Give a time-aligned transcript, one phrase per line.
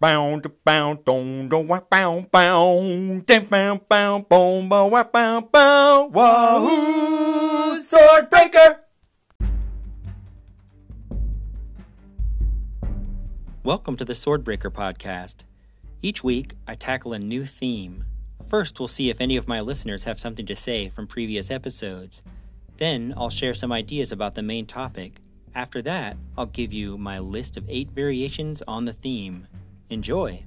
[0.00, 2.80] Bow, bow, dong, dong, wah, bow, bow,
[3.26, 8.84] ding, bow, bow, boom, bow, bow, wahoo, sword breaker.
[13.64, 15.38] Welcome to the Swordbreaker podcast.
[16.00, 18.04] Each week, I tackle a new theme.
[18.46, 22.22] First, we'll see if any of my listeners have something to say from previous episodes.
[22.76, 25.20] Then, I'll share some ideas about the main topic.
[25.56, 29.48] After that, I'll give you my list of eight variations on the theme.
[29.90, 30.44] Enjoy!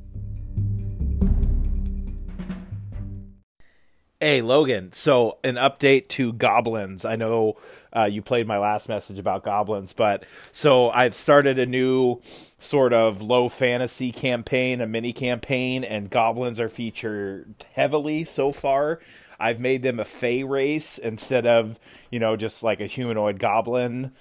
[4.19, 4.93] Hey, Logan.
[4.93, 7.05] So, an update to goblins.
[7.05, 7.57] I know
[7.91, 12.21] uh, you played my last message about goblins, but so I've started a new
[12.59, 18.99] sort of low fantasy campaign, a mini campaign, and goblins are featured heavily so far.
[19.39, 21.79] I've made them a fey race instead of,
[22.11, 24.11] you know, just like a humanoid goblin.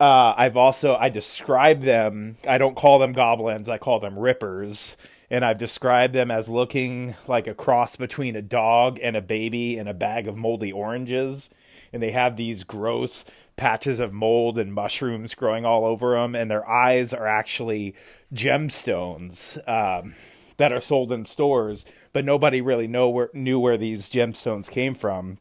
[0.00, 2.36] Uh, I've also I describe them.
[2.46, 3.68] I don't call them goblins.
[3.68, 4.96] I call them rippers,
[5.28, 9.76] and I've described them as looking like a cross between a dog and a baby
[9.76, 11.50] in a bag of moldy oranges.
[11.92, 13.24] And they have these gross
[13.56, 17.96] patches of mold and mushrooms growing all over them, and their eyes are actually
[18.32, 20.14] gemstones um,
[20.58, 24.94] that are sold in stores, but nobody really know where, knew where these gemstones came
[24.94, 25.38] from.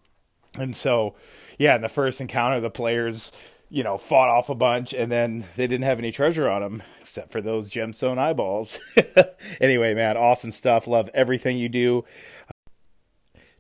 [0.58, 1.16] And so,
[1.60, 3.32] yeah, in the first encounter, the players
[3.70, 6.84] you know, fought off a bunch, and then they didn't have any treasure on them
[7.00, 8.80] except for those gemstone eyeballs.
[9.62, 10.88] anyway, man, awesome stuff.
[10.88, 12.06] Love everything you do.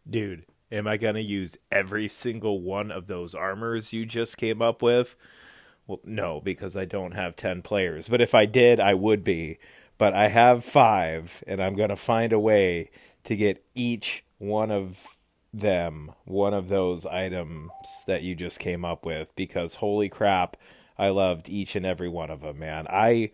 [0.09, 4.61] Dude, am I going to use every single one of those armors you just came
[4.61, 5.15] up with?
[5.85, 8.07] Well, no, because I don't have 10 players.
[8.09, 9.57] But if I did, I would be.
[9.97, 12.91] But I have five, and I'm going to find a way
[13.23, 15.17] to get each one of
[15.53, 17.71] them one of those items
[18.05, 20.57] that you just came up with because holy crap,
[20.97, 22.87] I loved each and every one of them, man.
[22.89, 23.31] I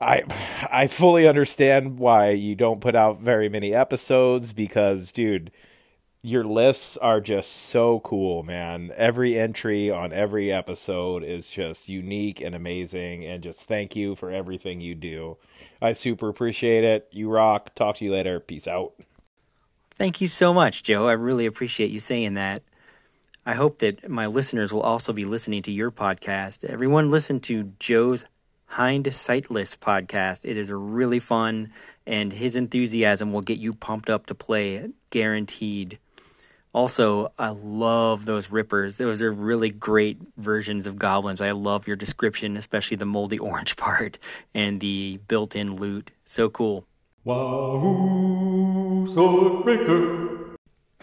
[0.00, 0.22] I
[0.70, 5.50] I fully understand why you don't put out very many episodes because dude,
[6.22, 8.92] your lists are just so cool, man.
[8.96, 14.30] Every entry on every episode is just unique and amazing and just thank you for
[14.30, 15.36] everything you do.
[15.80, 17.08] I super appreciate it.
[17.12, 17.74] You rock.
[17.74, 18.40] Talk to you later.
[18.40, 18.94] Peace out.
[19.98, 21.06] Thank you so much, Joe.
[21.08, 22.62] I really appreciate you saying that.
[23.44, 26.64] I hope that my listeners will also be listening to your podcast.
[26.64, 28.24] Everyone listen to Joe's
[28.66, 30.44] Hind Sightless podcast.
[30.44, 31.72] It is really fun,
[32.06, 35.98] and his enthusiasm will get you pumped up to play, guaranteed.
[36.72, 38.96] Also, I love those rippers.
[38.96, 41.40] Those are really great versions of goblins.
[41.42, 44.18] I love your description, especially the moldy orange part
[44.54, 46.12] and the built in loot.
[46.24, 46.86] So cool.
[47.24, 50.56] Wahoo Swordbreaker.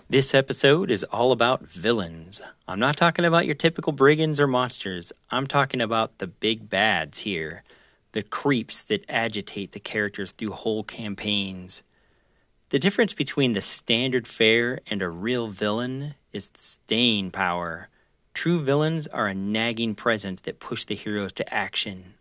[0.09, 2.41] This episode is all about villains.
[2.67, 5.13] I'm not talking about your typical brigands or monsters.
[5.31, 7.63] I'm talking about the big bads here.
[8.11, 11.83] The creeps that agitate the characters through whole campaigns.
[12.67, 17.87] The difference between the standard fare and a real villain is staying power.
[18.33, 22.15] True villains are a nagging presence that push the heroes to action.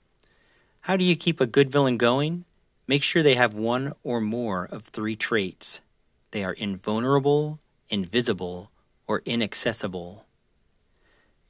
[0.83, 2.45] How do you keep a good villain going?
[2.89, 5.83] Make sure they have one or more of three traits.
[6.31, 7.61] They are invulnerable,
[7.91, 8.71] invisible,
[9.07, 10.25] or inaccessible.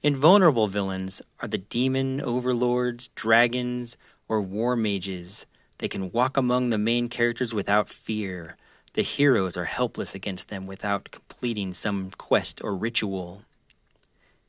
[0.02, 3.96] Invulnerable villains are the demon overlords, dragons,
[4.28, 5.46] or war mages.
[5.78, 8.56] They can walk among the main characters without fear.
[8.94, 13.42] The heroes are helpless against them without completing some quest or ritual.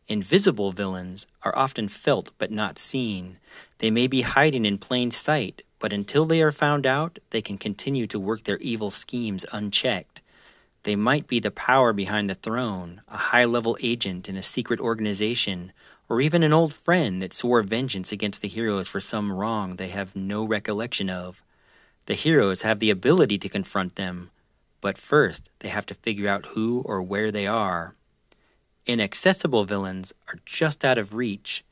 [0.08, 3.38] Invisible villains are often felt but not seen.
[3.78, 7.57] They may be hiding in plain sight, but until they are found out, they can
[7.57, 10.22] continue to work their evil schemes unchecked.
[10.84, 14.79] They might be the power behind the throne, a high level agent in a secret
[14.79, 15.72] organization,
[16.07, 19.90] or even an old friend that swore vengeance against the heroes for some wrong they
[19.90, 21.44] have no recollection of.
[22.07, 24.31] The heroes have the ability to confront them,
[24.81, 27.94] but first they have to figure out who or where they are.
[28.88, 31.63] Inaccessible villains are just out of reach.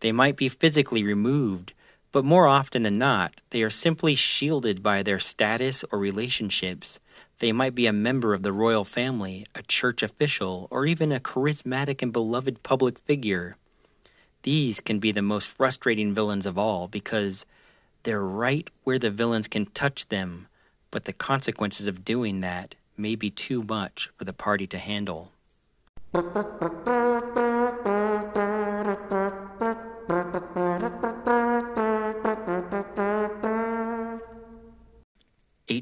[0.00, 1.72] They might be physically removed,
[2.12, 6.98] but more often than not, they are simply shielded by their status or relationships.
[7.38, 11.20] They might be a member of the royal family, a church official, or even a
[11.20, 13.56] charismatic and beloved public figure.
[14.42, 17.44] These can be the most frustrating villains of all because
[18.04, 20.46] they're right where the villains can touch them,
[20.90, 25.32] but the consequences of doing that may be too much for the party to handle.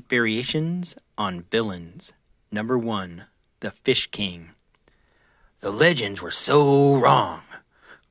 [0.08, 2.12] Variations on villains.
[2.52, 3.24] Number one,
[3.60, 4.50] the Fish King.
[5.60, 7.40] The legends were so wrong.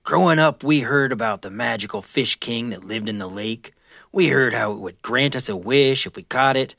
[0.04, 3.74] Growing up, we heard about the magical Fish King that lived in the lake.
[4.12, 6.74] We heard how it would grant us a wish if we caught it.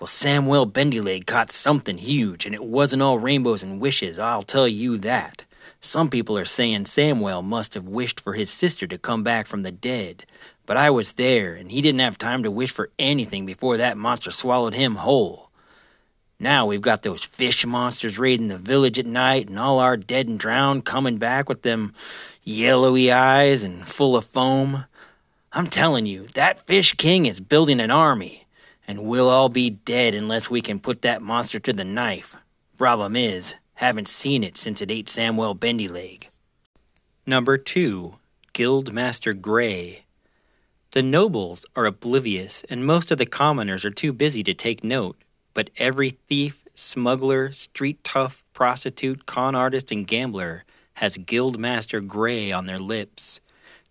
[0.00, 4.66] Well, Samuel Bendyleg caught something huge, and it wasn't all rainbows and wishes, I'll tell
[4.66, 5.44] you that.
[5.80, 9.62] Some people are saying Samuel must have wished for his sister to come back from
[9.62, 10.26] the dead,
[10.70, 13.96] but I was there, and he didn't have time to wish for anything before that
[13.96, 15.50] monster swallowed him whole.
[16.38, 20.28] Now we've got those fish monsters raiding the village at night, and all our dead
[20.28, 21.92] and drowned coming back with them
[22.44, 24.84] yellowy eyes and full of foam.
[25.52, 28.46] I'm telling you, that Fish King is building an army,
[28.86, 32.36] and we'll all be dead unless we can put that monster to the knife.
[32.78, 36.28] Problem is, haven't seen it since it ate Samuel Bendyleg.
[37.26, 38.14] Number 2.
[38.54, 40.04] Guildmaster Gray.
[40.92, 45.22] The nobles are oblivious, and most of the commoners are too busy to take note.
[45.54, 50.64] But every thief, smuggler, street tough, prostitute, con artist, and gambler
[50.94, 53.40] has Guildmaster Gray on their lips.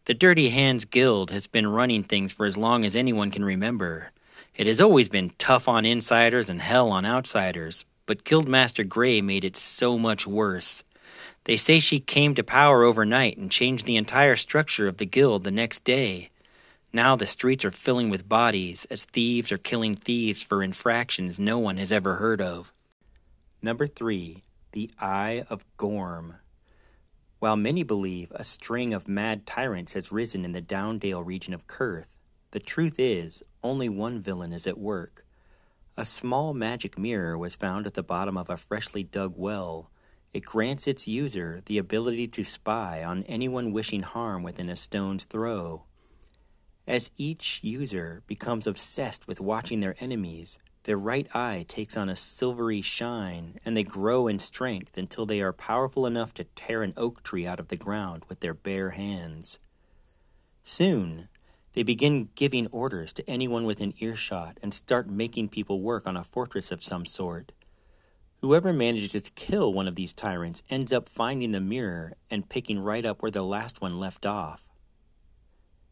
[0.05, 4.11] The Dirty Hands Guild has been running things for as long as anyone can remember.
[4.53, 9.45] It has always been tough on insiders and hell on outsiders, but Guildmaster Gray made
[9.45, 10.83] it so much worse.
[11.45, 15.45] They say she came to power overnight and changed the entire structure of the guild
[15.45, 16.29] the next day.
[16.91, 21.59] Now the streets are filling with bodies as thieves are killing thieves for infractions no
[21.59, 22.73] one has ever heard of.
[23.61, 24.41] Number 3.
[24.71, 26.35] The Eye of Gorm.
[27.37, 31.67] While many believe a string of mad tyrants has risen in the Downdale region of
[31.67, 32.17] Kurth,
[32.51, 35.25] the truth is only one villain is at work.
[35.95, 39.91] A small magic mirror was found at the bottom of a freshly dug well.
[40.33, 45.25] It grants its user the ability to spy on anyone wishing harm within a stone's
[45.25, 45.83] throw.
[46.89, 52.15] As each user becomes obsessed with watching their enemies, their right eye takes on a
[52.15, 56.95] silvery shine, and they grow in strength until they are powerful enough to tear an
[56.97, 59.59] oak tree out of the ground with their bare hands.
[60.63, 61.29] Soon,
[61.73, 66.23] they begin giving orders to anyone within earshot and start making people work on a
[66.23, 67.51] fortress of some sort.
[68.41, 72.79] Whoever manages to kill one of these tyrants ends up finding the mirror and picking
[72.79, 74.68] right up where the last one left off.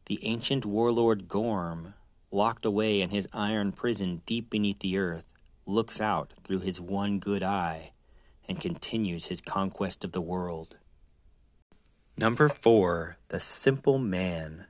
[0.07, 1.93] The ancient warlord Gorm,
[2.31, 5.33] locked away in his iron prison deep beneath the earth,
[5.65, 7.91] looks out through his one good eye
[8.47, 10.77] and continues his conquest of the world.
[12.17, 14.67] Number 4 The Simple Man.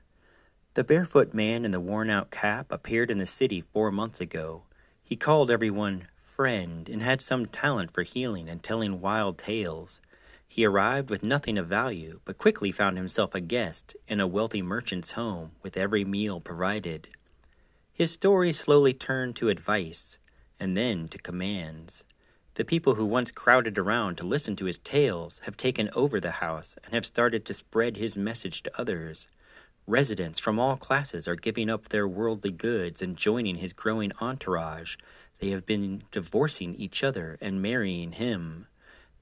[0.74, 4.64] The barefoot man in the worn out cap appeared in the city four months ago.
[5.04, 10.00] He called everyone friend and had some talent for healing and telling wild tales.
[10.48, 14.62] He arrived with nothing of value, but quickly found himself a guest in a wealthy
[14.62, 17.08] merchant's home with every meal provided.
[17.92, 20.18] His story slowly turned to advice
[20.58, 22.02] and then to commands.
[22.54, 26.32] The people who once crowded around to listen to his tales have taken over the
[26.32, 29.28] house and have started to spread his message to others.
[29.86, 34.96] Residents from all classes are giving up their worldly goods and joining his growing entourage.
[35.38, 38.66] They have been divorcing each other and marrying him.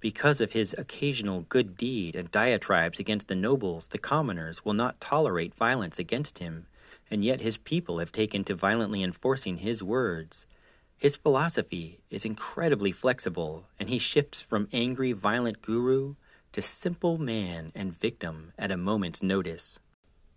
[0.01, 5.01] Because of his occasional good deed and diatribes against the nobles, the commoners will not
[5.01, 6.67] tolerate violence against him,
[7.11, 10.47] and yet his people have taken to violently enforcing his words.
[10.99, 16.15] His philosophy is incredibly flexible, and he shifts from angry, violent guru
[16.53, 19.79] to simple man and victim at a moment's notice.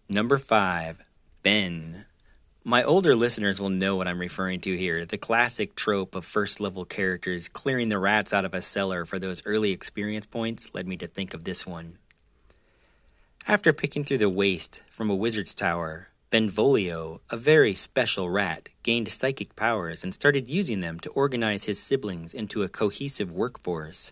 [0.09, 1.03] Number 5.
[1.43, 2.05] Ben.
[2.65, 6.59] My older listeners will know what I'm referring to here the classic trope of first
[6.59, 10.85] level characters clearing the rats out of a cellar for those early experience points led
[10.85, 11.97] me to think of this one.
[13.47, 19.07] After picking through the waste from a wizard's tower, Benvolio, a very special rat, gained
[19.07, 24.11] psychic powers and started using them to organize his siblings into a cohesive workforce.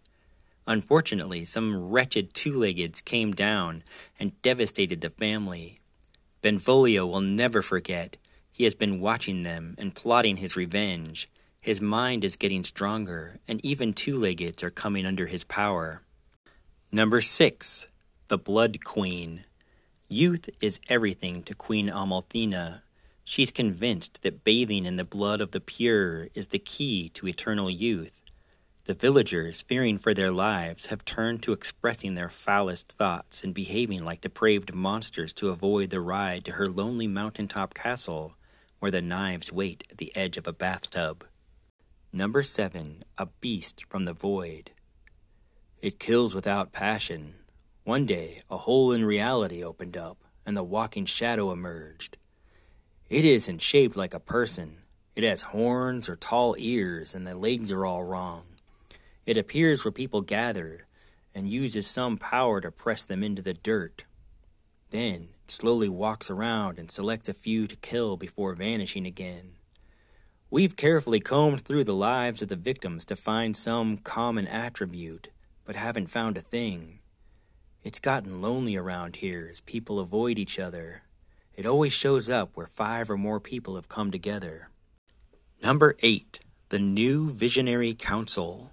[0.65, 3.83] Unfortunately, some wretched two leggeds came down
[4.17, 5.81] and devastated the family,
[6.41, 8.15] Benvolio will never forget.
[8.57, 11.29] He has been watching them and plotting his revenge.
[11.61, 16.01] His mind is getting stronger, and even two leggeds are coming under his power.
[16.91, 17.85] Number 6.
[18.29, 19.43] The Blood Queen.
[20.09, 22.81] Youth is everything to Queen Amalthina.
[23.23, 27.69] She's convinced that bathing in the blood of the pure is the key to eternal
[27.69, 28.21] youth.
[28.85, 34.03] The villagers, fearing for their lives, have turned to expressing their foulest thoughts and behaving
[34.03, 38.33] like depraved monsters to avoid the ride to her lonely mountaintop castle,
[38.79, 41.25] where the knives wait at the edge of a bathtub.
[42.13, 43.03] Number 7.
[43.17, 44.71] A Beast from the Void.
[45.81, 47.35] It kills without passion.
[47.83, 52.17] One day, a hole in reality opened up, and the walking shadow emerged.
[53.09, 54.77] It isn't shaped like a person.
[55.15, 58.43] It has horns or tall ears, and the legs are all wrong.
[59.25, 60.87] It appears where people gather
[61.35, 64.05] and uses some power to press them into the dirt.
[64.89, 69.53] Then it slowly walks around and selects a few to kill before vanishing again.
[70.49, 75.27] We've carefully combed through the lives of the victims to find some common attribute,
[75.65, 76.99] but haven't found a thing.
[77.83, 81.03] It's gotten lonely around here as people avoid each other.
[81.53, 84.69] It always shows up where five or more people have come together.
[85.61, 86.39] Number 8.
[86.69, 88.71] The New Visionary Council.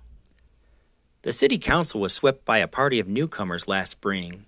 [1.22, 4.46] The City Council was swept by a party of newcomers last spring.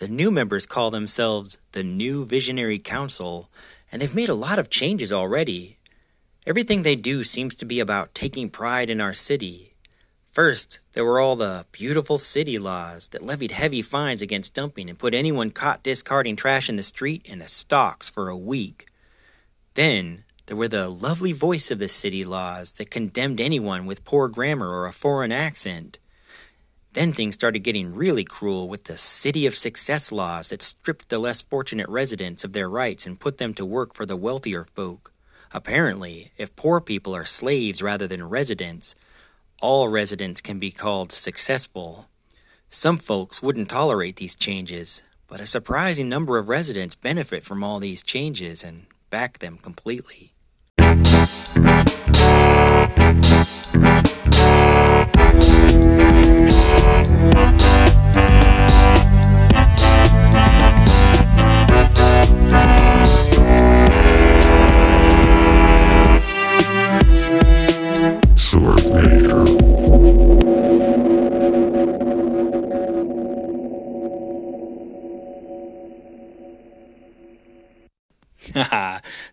[0.00, 3.48] The new members call themselves the New Visionary Council,
[3.92, 5.78] and they've made a lot of changes already.
[6.46, 9.70] Everything they do seems to be about taking pride in our city
[10.30, 14.96] First, there were all the beautiful city laws that levied heavy fines against dumping and
[14.96, 18.86] put anyone caught discarding trash in the street in the stocks for a week.
[19.74, 24.28] Then, there were the lovely voice of the city laws that condemned anyone with poor
[24.28, 25.98] grammar or a foreign accent.
[26.92, 31.20] Then things started getting really cruel with the City of Success laws that stripped the
[31.20, 35.12] less fortunate residents of their rights and put them to work for the wealthier folk.
[35.52, 38.96] Apparently, if poor people are slaves rather than residents,
[39.62, 42.08] all residents can be called successful.
[42.68, 47.78] Some folks wouldn't tolerate these changes, but a surprising number of residents benefit from all
[47.78, 50.32] these changes and back them completely.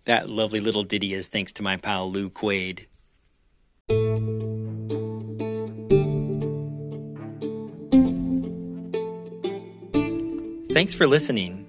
[0.05, 2.85] that lovely little ditty is thanks to my pal Lou Quaid.
[10.77, 11.65] Thanks for listening.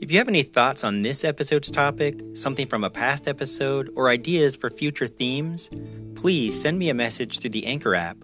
[0.00, 4.08] If you have any thoughts on this episode's topic, something from a past episode, or
[4.08, 5.68] ideas for future themes,
[6.14, 8.16] please send me a message through the Anchor app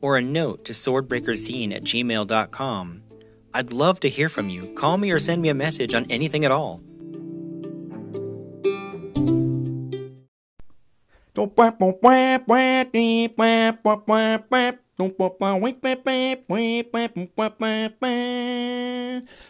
[0.00, 3.02] or a note to swordbreakerscene at gmail.com.
[3.54, 4.72] I'd love to hear from you.
[4.74, 6.80] Call me or send me a message on anything at all.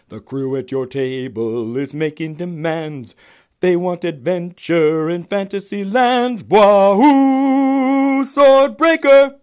[0.08, 3.16] The crew at your table is making demands.
[3.58, 6.44] They want adventure in fantasy lands.
[6.44, 8.22] Wahoo!
[8.22, 9.40] Swordbreaker!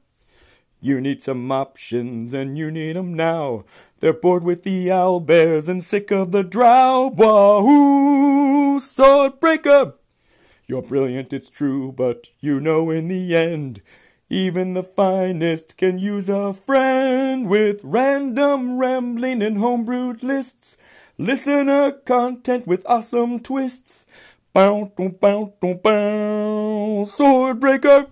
[0.80, 3.66] You need some options and you need 'em now.
[4.00, 7.12] They're bored with the owlbears and sick of the drow.
[7.14, 8.80] Wahoo!
[8.80, 9.99] Swordbreaker!
[10.70, 13.82] You're brilliant, it's true, but you know in the end,
[14.30, 20.78] even the finest can use a friend with random rambling and homebrewed lists.
[21.18, 24.06] Listener content with awesome twists.
[24.54, 28.12] Bow, bow, bow, bow, Swordbreaker.